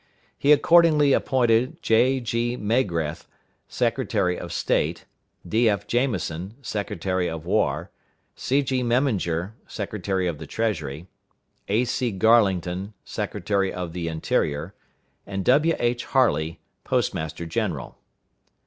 [0.35, 2.57] He accordingly appointed J.G.
[2.57, 3.27] Magrath
[3.67, 5.05] Secretary of State;
[5.47, 5.85] D.F.
[5.85, 7.91] Jamison, Secretary of War;
[8.35, 8.81] C.G.
[8.81, 11.05] Memminger, Secretary of the Treasury;
[11.67, 12.13] A.C.
[12.13, 14.73] Garlington, Secretary of the Interior;
[15.27, 16.07] and W.H.
[16.07, 17.99] Harlee, Postmaster general.